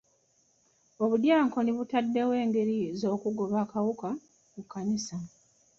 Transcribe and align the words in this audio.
Obudyankoni 1.03 1.71
butaddewo 1.77 2.33
engeri 2.43 2.77
z'okugoba 2.99 3.55
akawuka 3.65 4.09
mu 4.53 4.61
kkanisa. 4.65 5.17